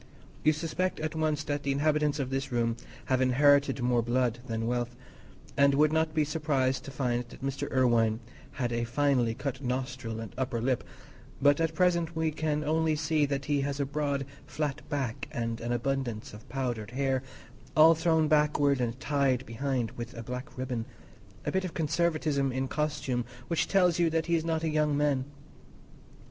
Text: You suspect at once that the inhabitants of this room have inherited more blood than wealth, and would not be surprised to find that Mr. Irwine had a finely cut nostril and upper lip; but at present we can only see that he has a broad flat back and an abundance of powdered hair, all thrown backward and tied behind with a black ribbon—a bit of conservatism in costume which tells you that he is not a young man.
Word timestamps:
You 0.43 0.51
suspect 0.51 0.99
at 0.99 1.13
once 1.13 1.43
that 1.43 1.61
the 1.61 1.71
inhabitants 1.71 2.17
of 2.17 2.31
this 2.31 2.51
room 2.51 2.75
have 3.05 3.21
inherited 3.21 3.83
more 3.83 4.01
blood 4.01 4.39
than 4.47 4.65
wealth, 4.65 4.95
and 5.55 5.75
would 5.75 5.93
not 5.93 6.15
be 6.15 6.23
surprised 6.23 6.83
to 6.85 6.89
find 6.89 7.23
that 7.29 7.43
Mr. 7.45 7.71
Irwine 7.71 8.19
had 8.53 8.71
a 8.73 8.83
finely 8.83 9.35
cut 9.35 9.63
nostril 9.63 10.19
and 10.19 10.33
upper 10.39 10.59
lip; 10.59 10.83
but 11.39 11.61
at 11.61 11.75
present 11.75 12.15
we 12.15 12.31
can 12.31 12.63
only 12.63 12.95
see 12.95 13.27
that 13.27 13.45
he 13.45 13.61
has 13.61 13.79
a 13.79 13.85
broad 13.85 14.25
flat 14.47 14.81
back 14.89 15.27
and 15.31 15.61
an 15.61 15.71
abundance 15.71 16.33
of 16.33 16.49
powdered 16.49 16.89
hair, 16.89 17.21
all 17.77 17.93
thrown 17.93 18.27
backward 18.27 18.81
and 18.81 18.99
tied 18.99 19.45
behind 19.45 19.91
with 19.91 20.15
a 20.15 20.23
black 20.23 20.57
ribbon—a 20.57 21.51
bit 21.51 21.63
of 21.63 21.75
conservatism 21.75 22.51
in 22.51 22.67
costume 22.67 23.23
which 23.49 23.67
tells 23.67 23.99
you 23.99 24.09
that 24.09 24.25
he 24.25 24.33
is 24.35 24.43
not 24.43 24.63
a 24.63 24.67
young 24.69 24.97
man. 24.97 25.25